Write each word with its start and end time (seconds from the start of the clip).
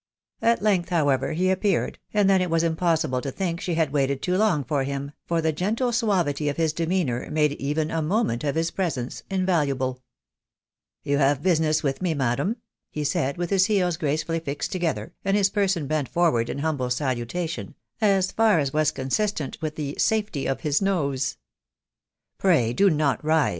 At 0.41 0.63
length, 0.63 0.89
however, 0.89 1.33
he 1.33 1.51
appeared, 1.51 1.99
and 2.11 2.27
then 2.27 2.41
it 2.41 2.49
was 2.49 2.63
impos 2.63 3.01
456 3.07 3.07
THE 3.07 3.07
WIDOW 3.07 3.13
BJLBNABY. 3.13 3.19
gible 3.21 3.21
to 3.21 3.31
think 3.37 3.61
she 3.61 3.75
bad 3.75 3.91
waited 3.91 4.21
too 4.23 4.35
long 4.35 4.63
for 4.63 4.83
him, 4.83 5.11
fox 5.27 5.41
the 5.43 5.51
gentle 5.51 5.91
suavity 5.91 6.49
of 6.49 6.57
hit 6.57 6.75
demeanour 6.75 7.29
made 7.29 7.51
even 7.51 7.91
a 7.91 8.01
moment 8.01 8.43
of 8.43 8.55
his 8.55 8.71
presence 8.71 9.21
invaluable." 9.29 10.01
You 11.03 11.19
have 11.19 11.43
business 11.43 11.83
with 11.83 12.01
me, 12.01 12.15
madam?" 12.15 12.55
he 12.89 13.03
said, 13.03 13.37
with 13.37 13.51
his 13.51 13.67
heels 13.67 13.97
gracefully 13.97 14.39
fixed 14.39 14.71
together, 14.71 15.13
and 15.23 15.37
his 15.37 15.51
person 15.51 15.85
bent 15.85 16.09
forward 16.09 16.49
in 16.49 16.57
humble 16.57 16.89
salutation, 16.89 17.75
as 18.01 18.31
far 18.31 18.57
as 18.57 18.73
was 18.73 18.89
consistent 18.89 19.59
with 19.61 19.75
the 19.75 19.93
safety 19.99 20.47
of 20.47 20.61
his 20.61 20.81
nose 20.81 21.23
••••"Pray 22.39 22.73
do 22.73 22.89
not 22.89 23.23
rise. 23.23 23.49